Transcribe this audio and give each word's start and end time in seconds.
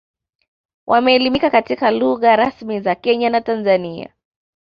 Wameelimika 0.87 1.49
katika 1.49 1.91
lugha 1.91 2.35
rasmi 2.35 2.81
za 2.81 2.95
Kenya 2.95 3.29
na 3.29 3.41
Tanzania 3.41 4.13